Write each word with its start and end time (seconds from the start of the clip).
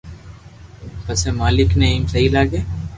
پسي 1.03 1.29
مالڪ 1.39 1.69
ني 1.79 1.85
ايم 1.91 2.03
سھي 2.11 2.23
لاگي 2.35 2.61